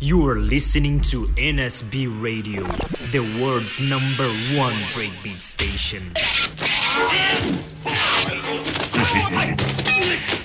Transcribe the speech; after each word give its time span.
You 0.00 0.28
are 0.28 0.38
listening 0.38 1.00
to 1.10 1.26
NSB 1.34 2.22
Radio, 2.22 2.62
the 3.10 3.18
world's 3.42 3.80
number 3.80 4.28
one 4.56 4.74
breakbeat 4.94 5.40
station. 5.40 6.12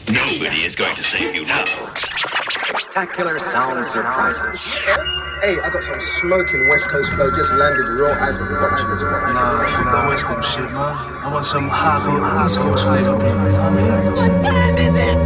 Nobody 0.09 0.63
is 0.63 0.75
going 0.75 0.95
to 0.95 1.03
save 1.03 1.35
you 1.35 1.45
now. 1.45 1.65
Spectacular 2.79 3.37
sound 3.37 3.87
surprises. 3.87 4.59
Hey, 5.43 5.59
I 5.59 5.69
got 5.71 5.83
some 5.83 5.99
smoking 5.99 6.67
West 6.69 6.87
Coast 6.87 7.11
flow, 7.11 7.29
just 7.29 7.53
landed 7.53 7.87
raw 7.89 8.15
as 8.27 8.39
botulism. 8.39 9.11
Nah, 9.11 9.65
fuck 9.67 9.85
that 9.85 10.07
West 10.07 10.25
Coast 10.25 10.51
shit, 10.51 10.63
man. 10.63 10.73
I 10.73 11.29
want 11.31 11.45
some 11.45 11.69
hardcore 11.69 12.43
East 12.43 12.57
Coast 12.57 12.85
flavor, 12.85 13.17
baby. 13.17 13.27
You 13.27 13.35
know 13.35 13.69
what 13.69 13.73
I 13.73 14.01
mean? 14.01 14.13
What 14.13 14.43
time 14.43 14.77
is 14.79 14.95
it? 14.95 15.22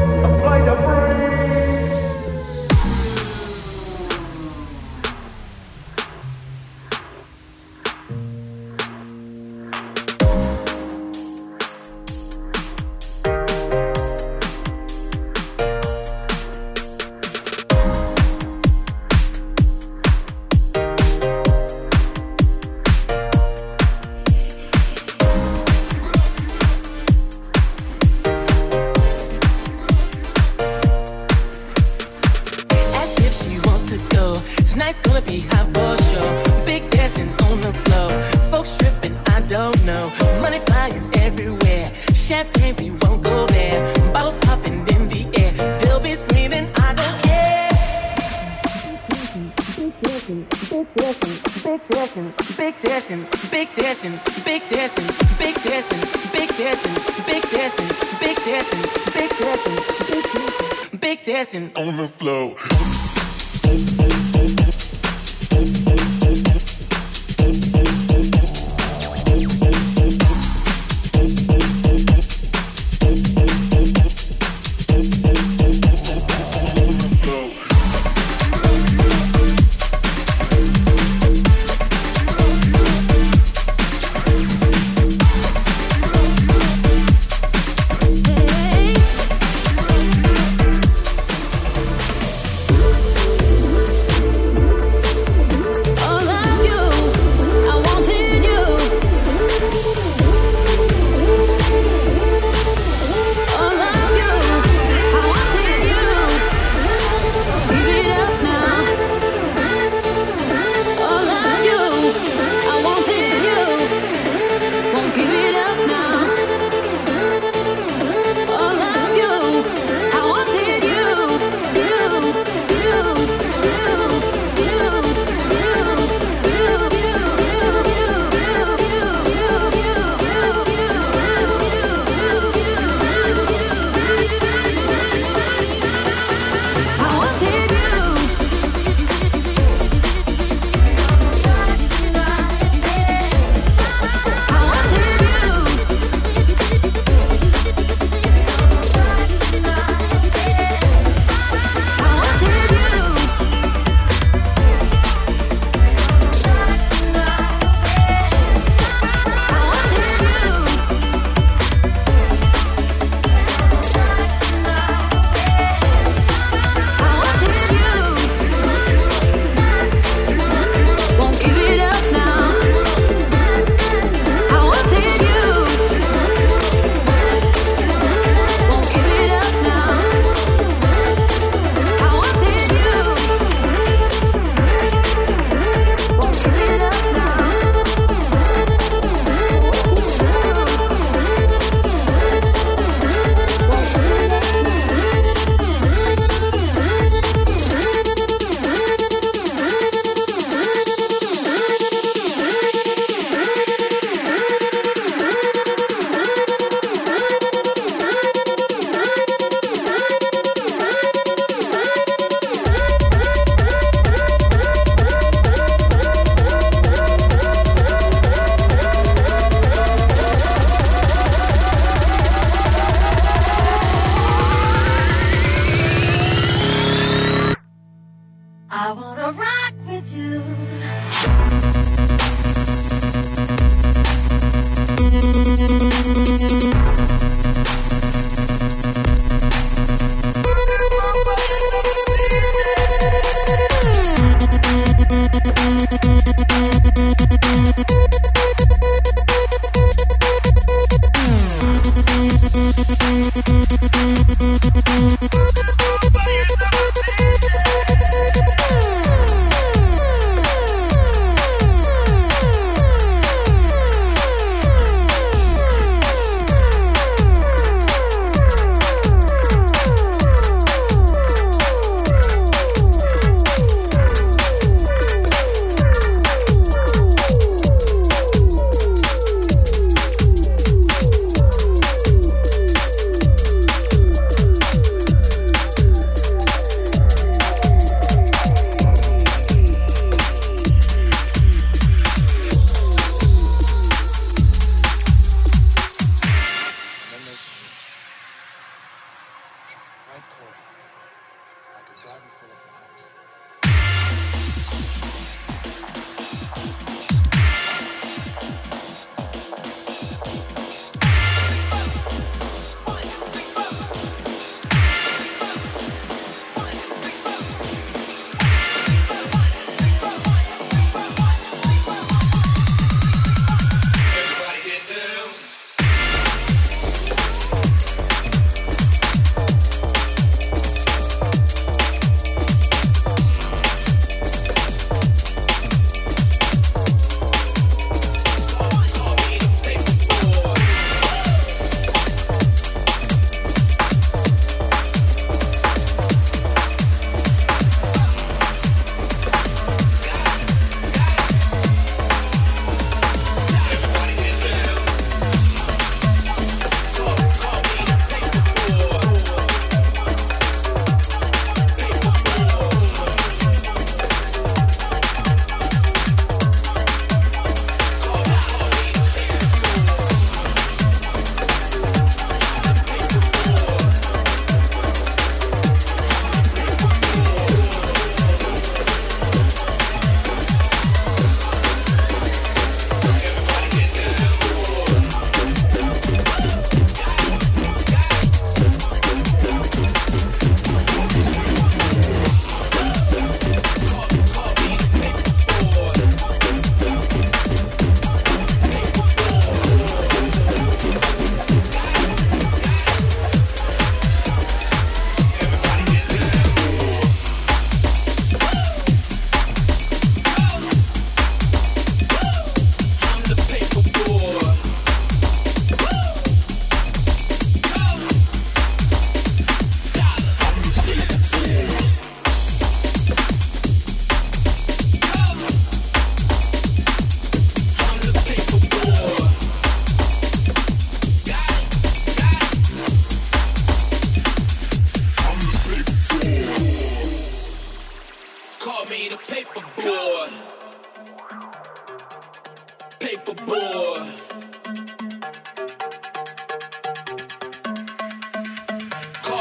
Call, 443.26 443.36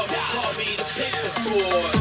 call 0.07 0.53
me 0.53 0.75
the 0.77 0.85
boy 1.45 1.96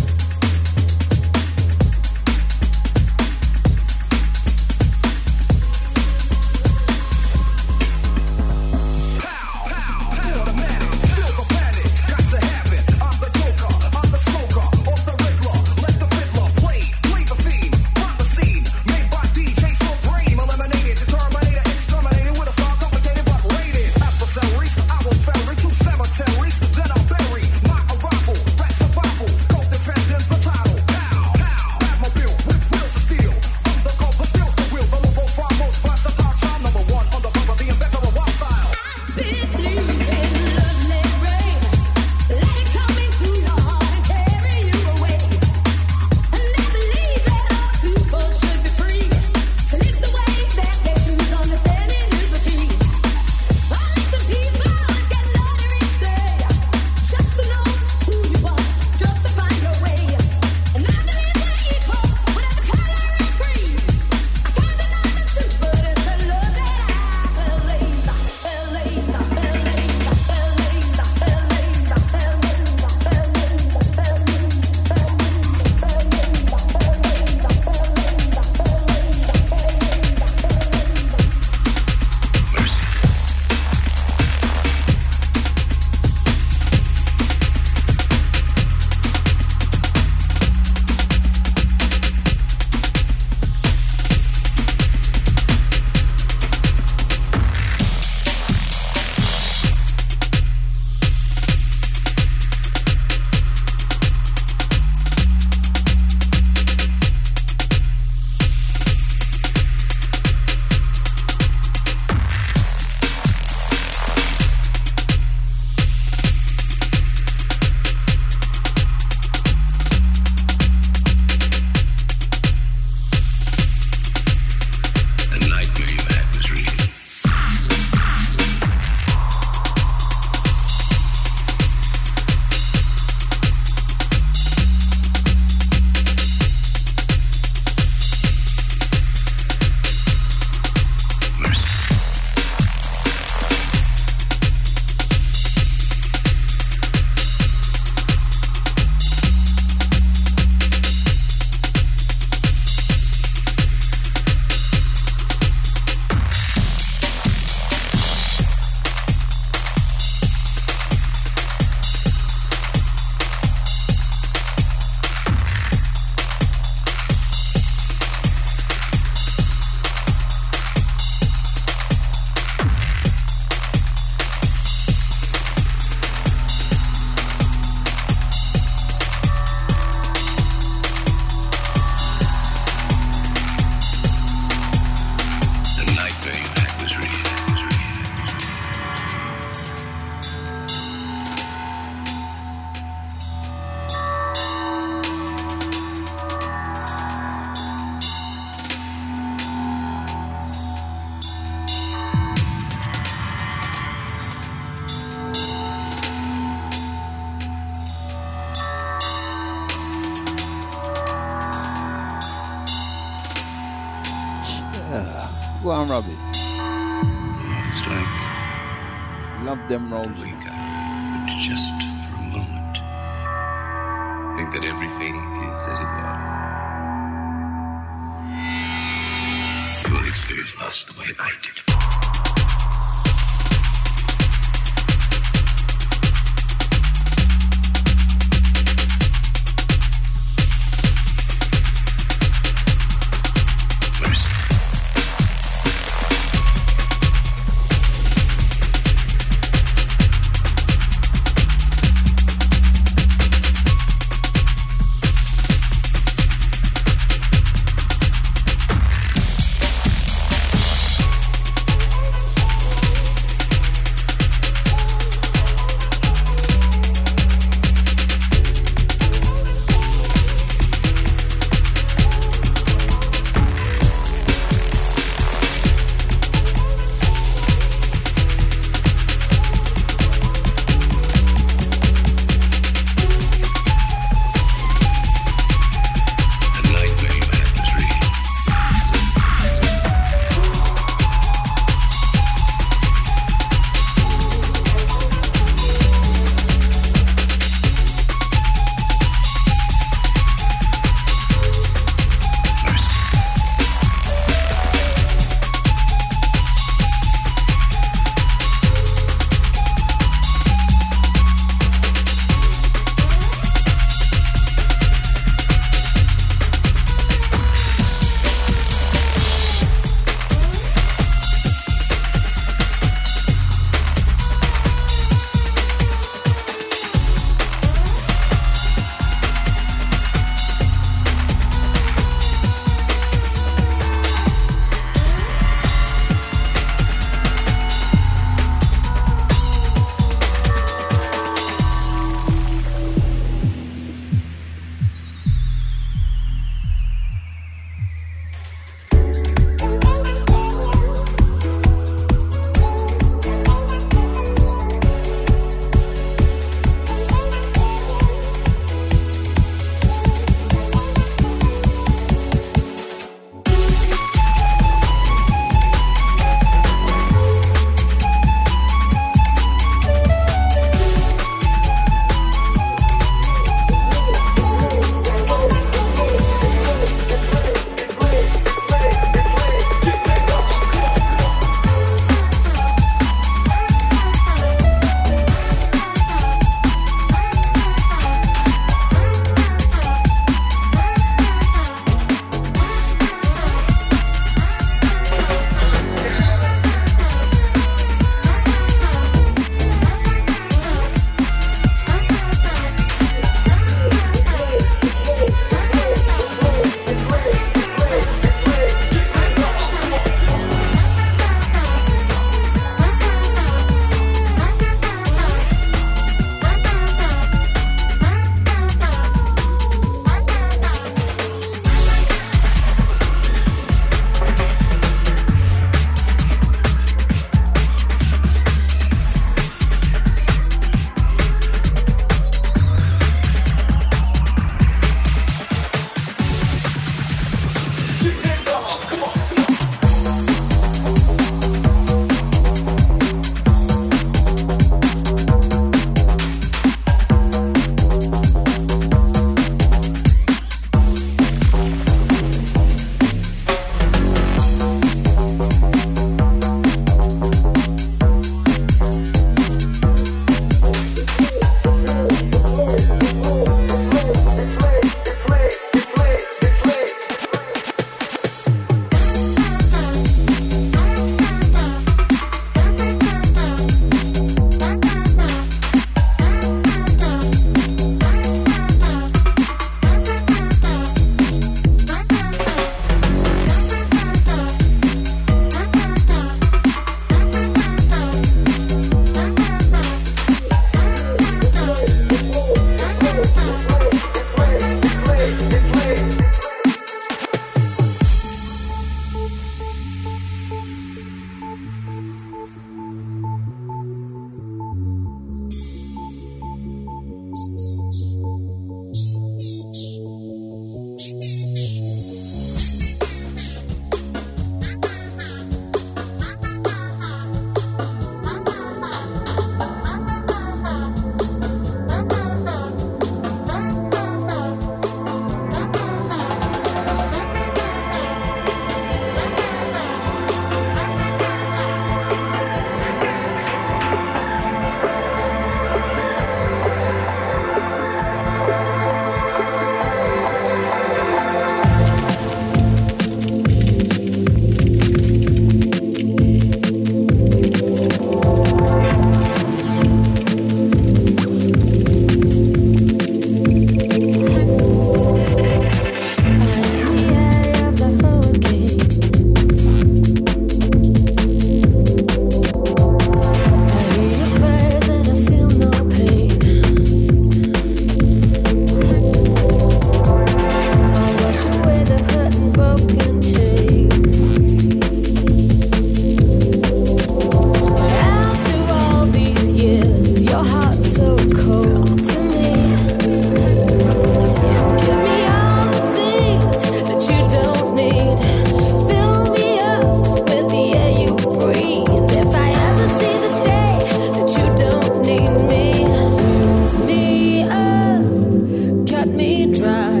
Let 599.04 599.14
me 599.14 599.52
dry. 599.52 600.00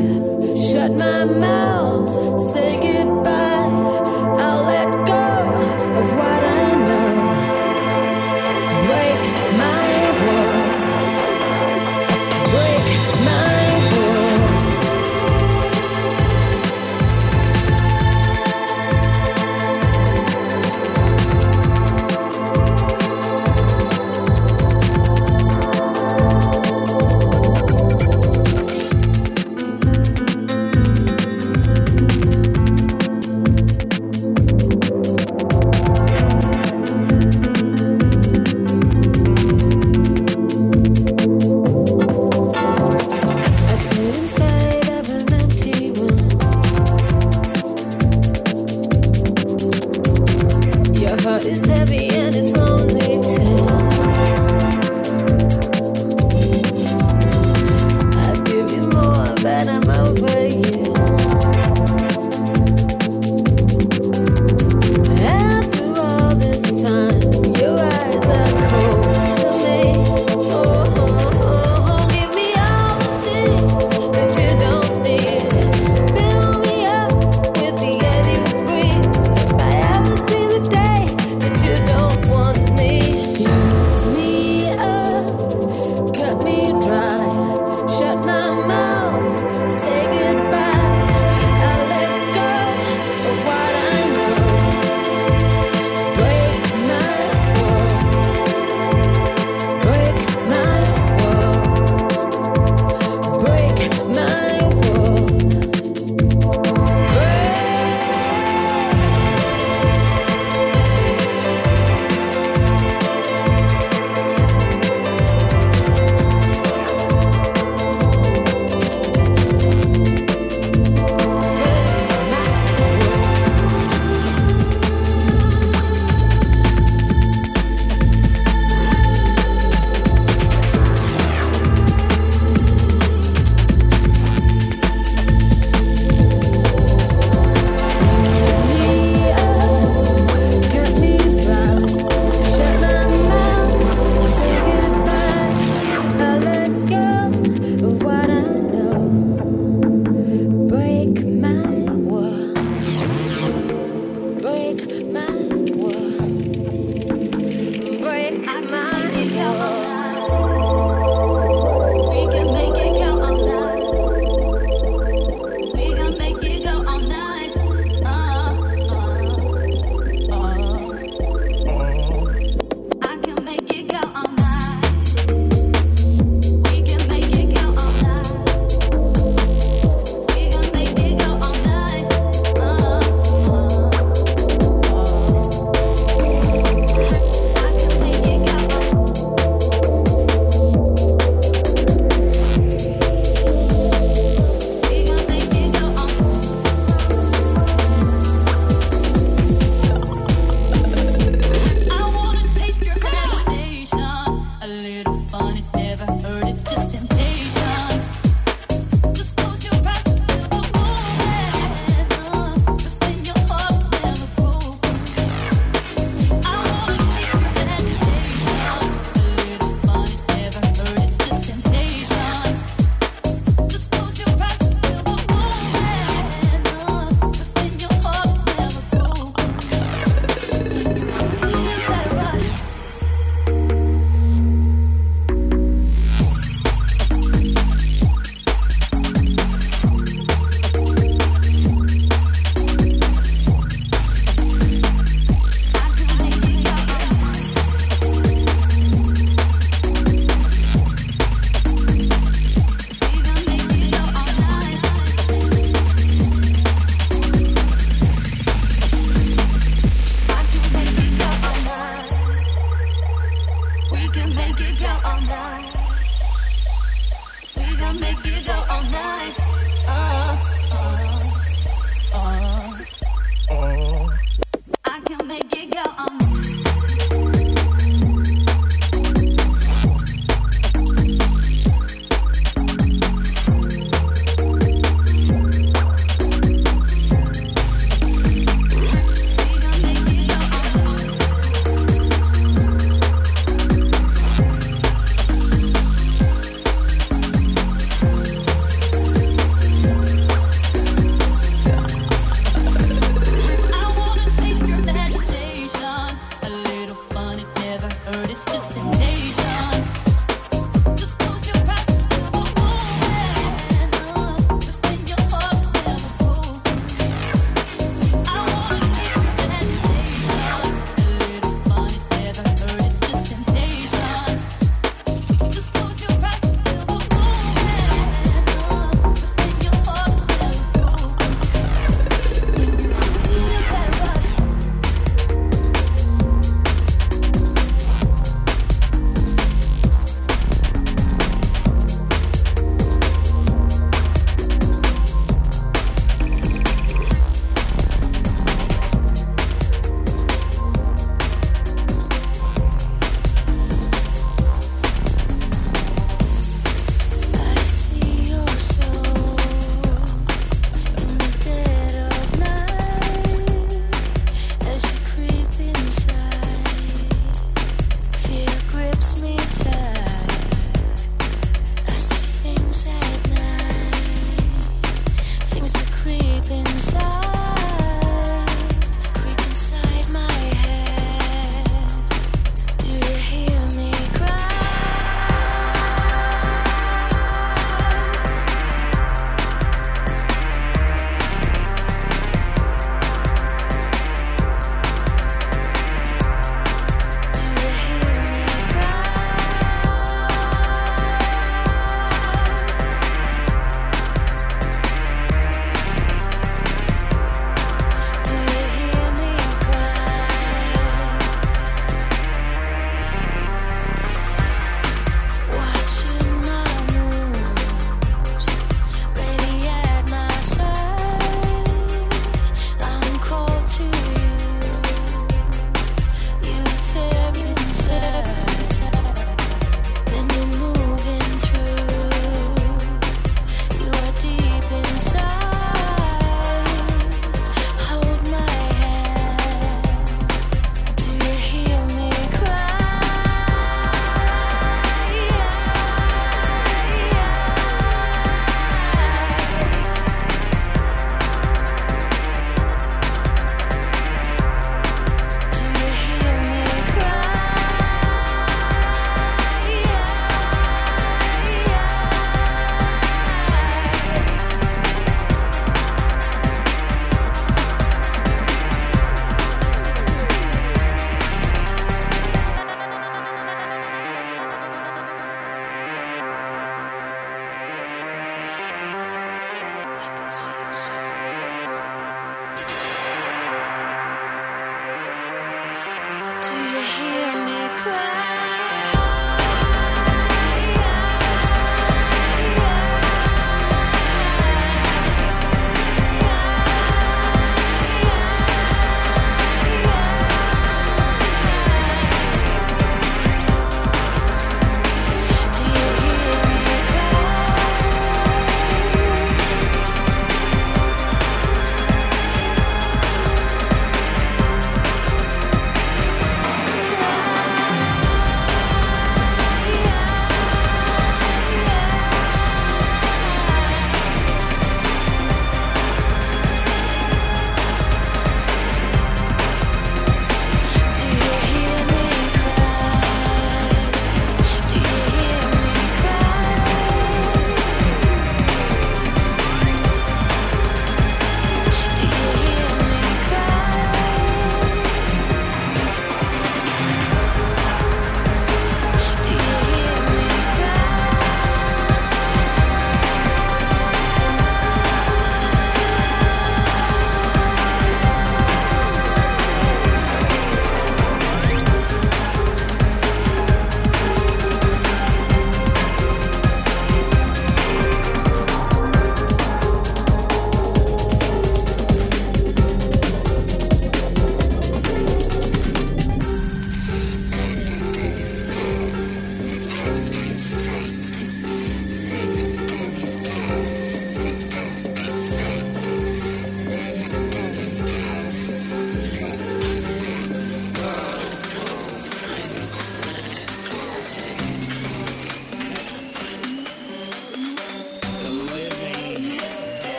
Shut 0.56 0.92
my 0.92 1.26
mouth. 1.26 1.73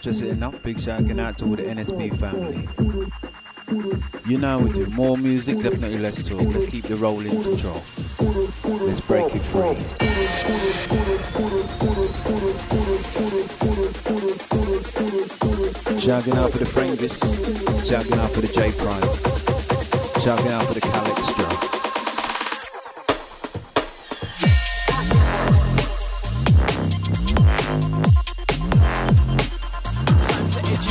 Just 0.00 0.22
it 0.22 0.28
enough, 0.28 0.62
big 0.62 0.80
shout 0.80 1.10
out 1.18 1.36
to 1.38 1.44
all 1.44 1.56
the 1.56 1.62
NSB 1.62 2.16
family. 2.18 2.66
You 4.26 4.38
know 4.38 4.60
we 4.60 4.72
do 4.72 4.86
more 4.86 5.18
music, 5.18 5.60
definitely 5.60 5.98
less 5.98 6.22
talk. 6.22 6.40
Let's 6.40 6.64
keep 6.64 6.84
the 6.84 6.96
roll 6.96 7.20
in 7.20 7.42
control. 7.42 7.82
Let's 8.86 9.00
break 9.02 9.34
it 9.34 9.42
free. 9.42 9.76
Shouting 16.00 16.34
out 16.34 16.50
for 16.50 16.58
the 16.58 16.64
Frangus, 16.64 17.20
shouting 17.86 18.14
out 18.14 18.30
for 18.30 18.40
the 18.40 18.48
J 18.48 18.72
Prime, 18.78 20.24
shouting 20.24 20.50
out 20.50 20.64
for 20.64 20.74
the 20.74 20.80
You 30.80 30.86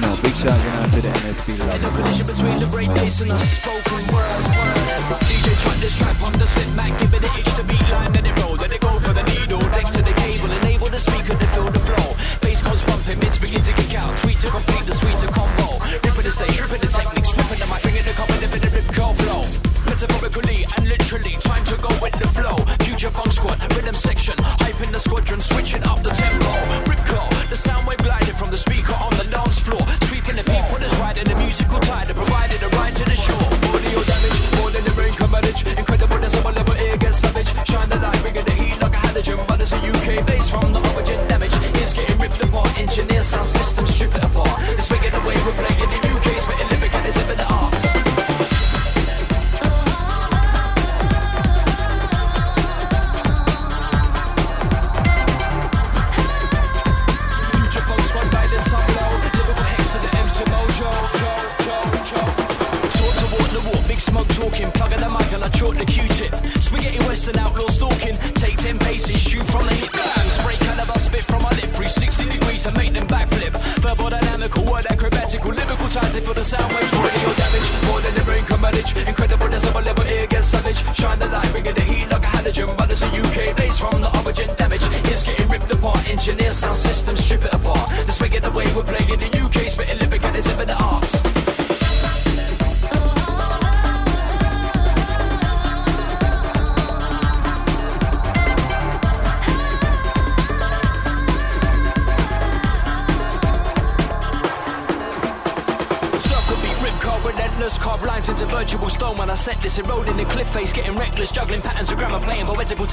know, 0.00 0.14
big 0.22 0.34
shout 0.34 0.60
out 0.60 0.92
to 0.92 1.00
the 1.00 1.08
NSB 1.08 1.58
level. 1.58 1.90
The 1.90 1.96
collision 1.96 2.26
between 2.26 2.58
the 2.60 2.66
break 2.68 2.88
and 2.88 2.96
the 2.96 3.38
spoken 3.38 4.14
word. 4.14 4.42
DJ 5.26 5.60
tried 5.60 5.80
this 5.80 6.00
on 6.22 6.32
the 6.34 6.46
slip, 6.46 6.68
man, 6.76 6.92
it 7.14 7.24
itch 7.38 7.54
to 7.56 7.64
beat 7.64 7.82
line, 7.90 8.12
then 8.12 8.26
it 8.26 8.38
rolled. 8.40 8.63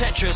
Calixtra. 0.02 0.32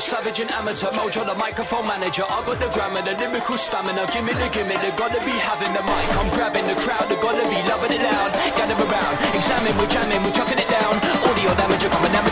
savage 0.00 0.40
and 0.40 0.50
amateur. 0.50 0.90
Mojo, 0.92 1.24
the 1.24 1.34
microphone 1.34 1.86
manager. 1.86 2.24
I 2.28 2.44
got 2.44 2.60
the 2.60 2.68
grammar, 2.68 3.02
the 3.02 3.16
lyrical 3.16 3.56
stamina. 3.56 4.06
Give 4.12 4.24
me 4.24 4.32
the 4.32 4.48
gimme, 4.52 4.76
they 4.76 4.92
gotta 4.96 5.20
be 5.24 5.32
having 5.32 5.72
the 5.72 5.82
mic. 5.82 6.08
I'm 6.20 6.28
grabbing 6.36 6.66
the 6.66 6.74
crowd, 6.74 7.08
they 7.08 7.16
gotta 7.16 7.48
be 7.48 7.56
loving 7.68 7.92
it 7.96 8.02
loud. 8.02 8.32
Gather 8.56 8.76
around, 8.76 9.14
examine, 9.34 9.76
we're 9.78 9.88
jamming, 9.88 10.22
we're 10.24 10.36
chucking 10.36 10.58
it 10.58 10.68
down. 10.68 10.94
Audio 11.24 11.50
damage, 11.56 11.84
I'm 11.84 12.29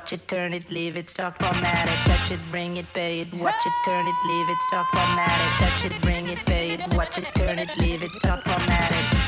watch 0.00 0.14
it, 0.14 0.28
turn 0.28 0.54
it, 0.54 0.70
leave 0.70 0.96
it, 0.96 1.10
stop 1.10 1.38
formatted. 1.38 1.92
Touch 2.06 2.30
it, 2.30 2.40
bring 2.50 2.78
it, 2.78 2.86
pay 2.94 3.20
it, 3.20 3.34
watch 3.34 3.66
it, 3.66 3.72
turn 3.84 4.06
it, 4.06 4.14
leave 4.26 4.48
it, 4.48 4.56
stop 4.68 4.86
formatted. 4.86 5.50
Touch 5.58 5.84
it, 5.84 6.00
bring 6.00 6.28
it, 6.28 6.38
pay 6.46 6.70
it, 6.70 6.94
watch 6.94 7.18
it, 7.18 7.26
turn 7.34 7.58
it, 7.58 7.68
leave 7.76 8.02
it, 8.02 9.19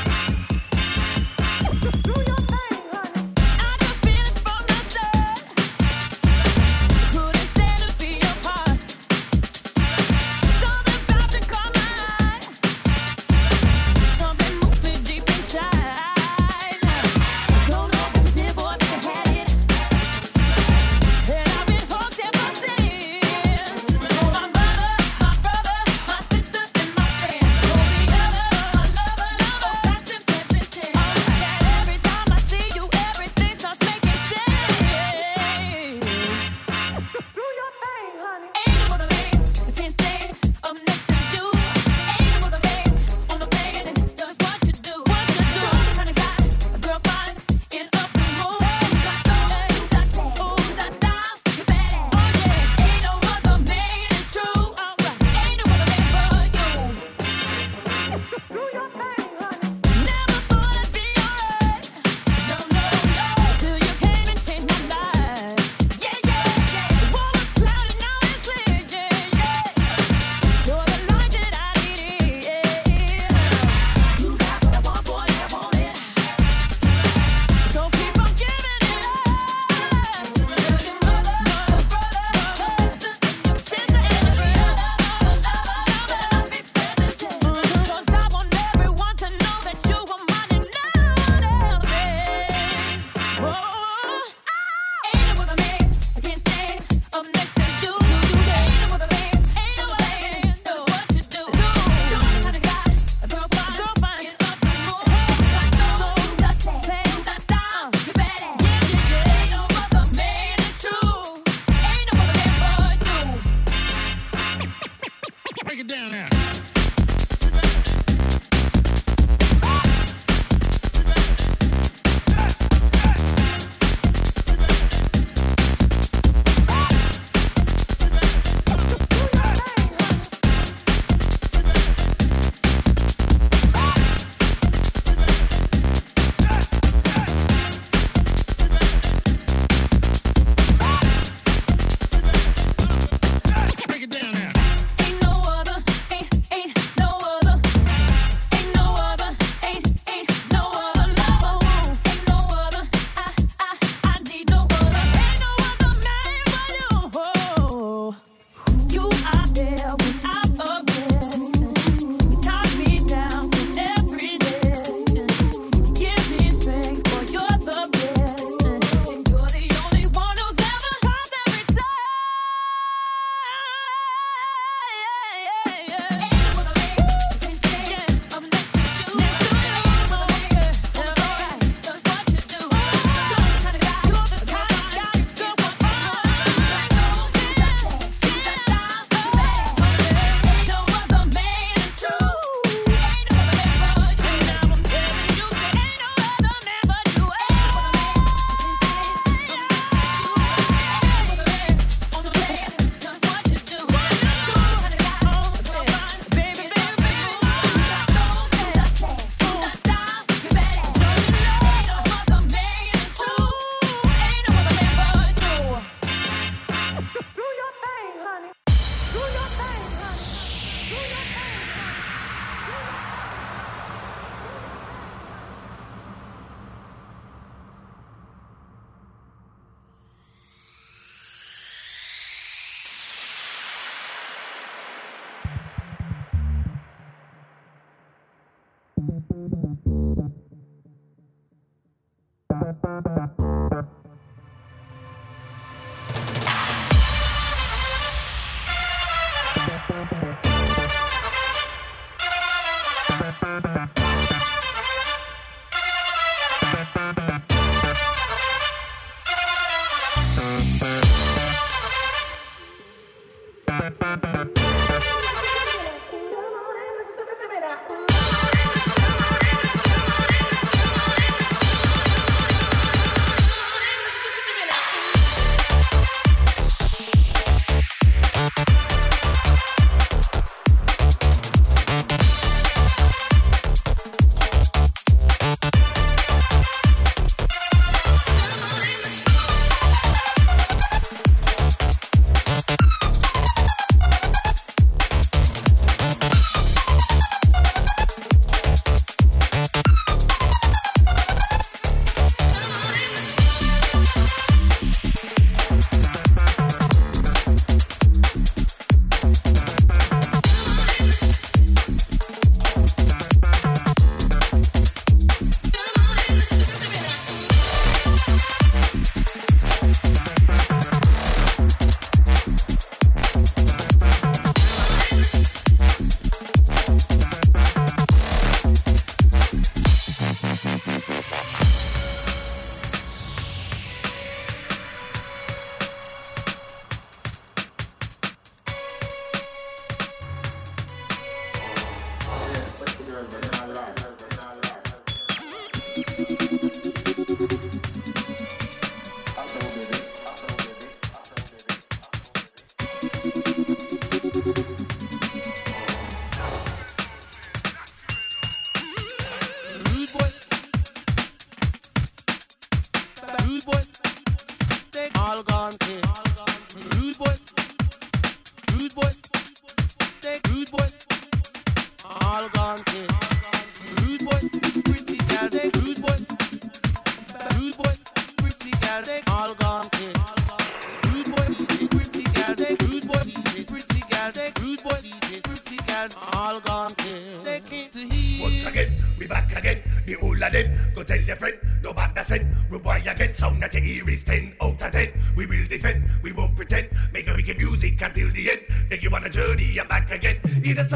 down. 115.93 116.22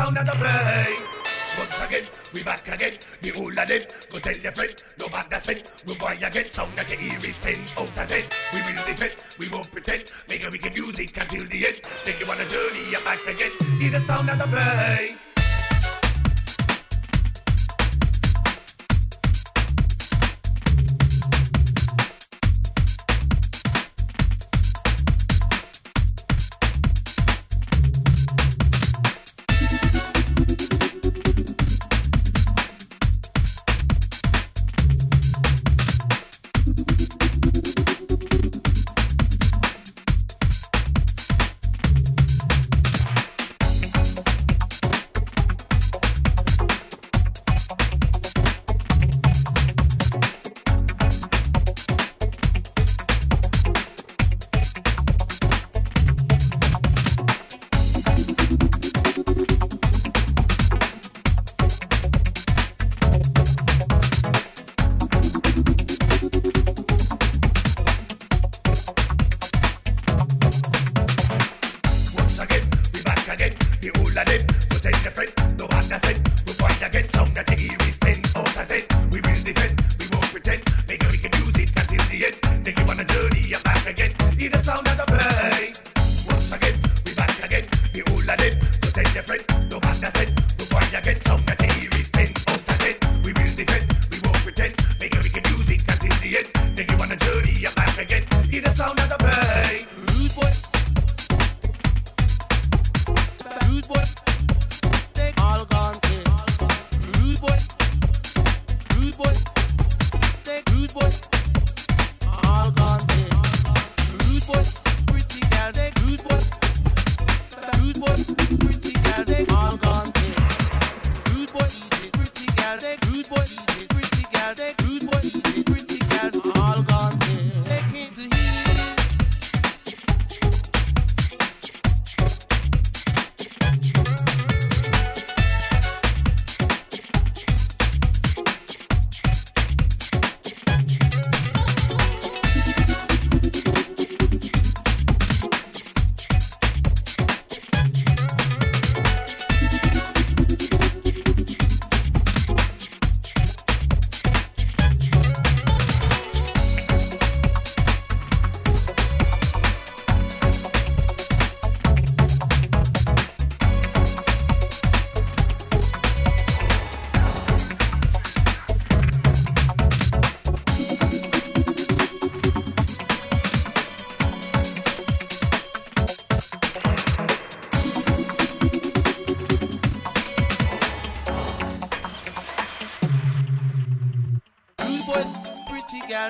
Sound 0.06 0.18
at 0.18 0.26
the 0.26 0.32
play. 0.34 0.94
Once 1.58 1.82
again, 1.82 2.04
we 2.32 2.44
back 2.44 2.68
again, 2.68 2.92
the 3.22 3.30
whole 3.30 3.48
of 3.48 3.66
them. 3.66 3.82
Go 4.12 4.18
tell 4.20 4.36
your 4.36 4.52
friend, 4.52 4.84
no 5.00 5.08
matter 5.08 5.40
sin. 5.40 5.58
We 5.84 5.96
boy 5.96 6.16
again, 6.22 6.46
sound 6.46 6.76
that 6.76 6.88
you 6.92 6.96
hear 6.96 7.18
is 7.18 7.40
ten 7.40 7.58
out 7.76 7.88
of 7.88 8.06
ten. 8.06 8.22
We 8.52 8.60
will 8.60 8.84
defend, 8.86 9.16
we 9.40 9.48
won't 9.48 9.72
pretend. 9.72 10.12
Make 10.28 10.46
a 10.46 10.50
wicked 10.50 10.74
music 10.74 11.16
until 11.20 11.44
the 11.48 11.66
end. 11.66 11.80
Take 12.04 12.20
you 12.20 12.26
on 12.26 12.40
a 12.40 12.46
journey, 12.46 12.88
you're 12.88 13.02
back 13.02 13.26
again. 13.26 13.50
Hear 13.80 13.90
the 13.90 14.00
sound 14.00 14.30
of 14.30 14.38
the 14.38 14.46
play. 14.46 15.25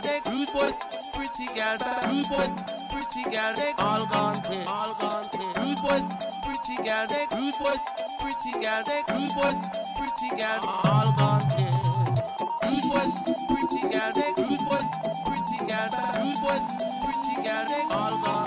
girls, 0.03 0.21
rude 0.29 0.53
boys, 0.53 0.75
pretty 1.13 1.47
girls, 1.55 1.83
rude 2.07 2.29
boys, 2.29 2.51
pretty 2.91 3.23
girls, 3.31 3.59
all 3.79 4.07
gone, 4.07 4.43
all 4.67 4.95
gone, 4.95 5.29
rude 5.57 5.83
boys, 5.83 6.05
pretty 6.45 6.77
girls, 6.83 7.11
rude 7.33 7.55
boys, 7.59 7.79
pretty 8.21 8.53
girls, 8.53 8.89
rude 9.09 9.35
boys, 9.35 9.57
pretty 9.97 10.29
girls, 10.37 10.65
all 10.65 11.13
gone, 11.17 11.45
rude 12.63 12.87
boys, 12.91 13.13
pretty 13.49 13.81
girls, 13.89 14.17
rude 14.39 14.63
boys, 14.69 14.87
pretty 15.25 15.59
girls, 15.67 15.95
rude 16.19 16.41
boys, 16.43 16.63
pretty 17.03 17.35
girls, 17.43 17.93
all 17.93 18.19
gone. 18.23 18.46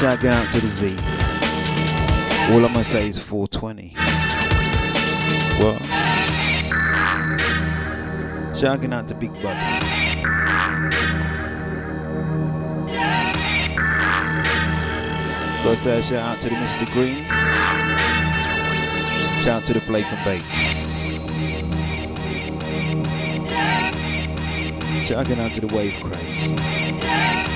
shout 0.00 0.24
out 0.24 0.50
to 0.50 0.60
the 0.62 0.66
Z. 0.66 0.96
All 2.50 2.64
I'm 2.64 2.72
gonna 2.72 2.84
say 2.84 3.06
is 3.06 3.18
420. 3.18 3.92
Well, 5.58 5.76
shouting 8.54 8.94
out 8.94 9.08
to 9.08 9.14
Big 9.14 9.30
Buddy. 9.42 9.60
Gotta 15.62 15.76
say 15.76 15.98
a 15.98 16.02
shout 16.02 16.22
out 16.22 16.40
to 16.40 16.48
the 16.48 16.54
Mr. 16.54 16.86
Green. 16.94 17.22
Shout 19.44 19.60
out 19.60 19.66
to 19.66 19.74
the 19.74 19.80
Blake 19.80 20.06
and 20.10 20.24
Bates. 20.24 20.56
Shouting 25.06 25.40
out 25.40 25.52
to 25.52 25.60
the 25.60 25.66
Wave 25.74 26.00
Craze. 26.00 27.49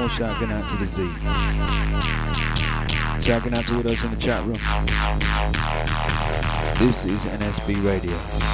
More 0.00 0.08
out 0.50 0.66
to 0.70 0.76
the 0.78 0.86
Z. 0.86 1.02
Shouting 3.22 3.52
out 3.52 3.66
to 3.66 3.76
all 3.76 3.82
those 3.82 4.02
in 4.02 4.10
the 4.10 4.16
chat 4.16 4.42
room. 4.46 4.54
This 6.78 7.04
is 7.04 7.20
NSB 7.26 7.84
Radio. 7.84 8.49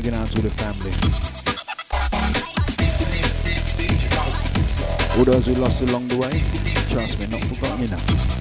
Shouting 0.00 0.18
out 0.18 0.28
to 0.28 0.40
the 0.40 0.48
family. 0.48 0.92
All 5.18 5.24
those 5.24 5.46
we 5.46 5.54
lost 5.56 5.82
along 5.82 6.08
the 6.08 6.16
way, 6.16 6.42
trust 6.88 7.20
me, 7.20 7.26
not 7.26 7.44
forgotten 7.44 7.84
enough. 7.84 8.40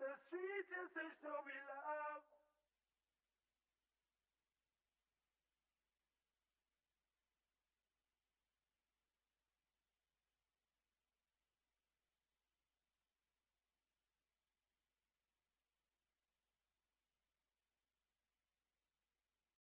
The 0.00 0.10
streets, 0.26 0.70
they 0.94 1.06
show 1.22 1.38